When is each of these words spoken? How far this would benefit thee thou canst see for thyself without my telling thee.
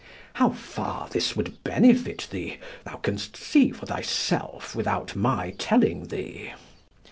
How 0.33 0.49
far 0.49 1.09
this 1.09 1.35
would 1.35 1.63
benefit 1.63 2.27
thee 2.31 2.57
thou 2.85 2.95
canst 2.95 3.37
see 3.37 3.69
for 3.69 3.85
thyself 3.85 4.75
without 4.75 5.15
my 5.15 5.51
telling 5.59 6.07
thee. 6.07 6.53